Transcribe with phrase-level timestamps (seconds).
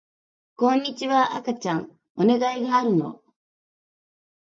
[0.55, 3.21] こんにちは赤ちゃんお願いがあるの